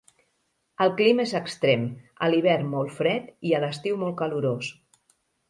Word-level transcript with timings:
El 0.85 0.93
clima 1.01 1.25
és 1.29 1.33
extrem; 1.39 1.83
a 2.25 2.31
l'hivern 2.31 2.67
molt 2.73 2.97
fred 3.01 3.29
i 3.51 3.55
a 3.55 3.61
l'estiu 3.67 4.01
molt 4.07 4.19
calorós. 4.25 4.73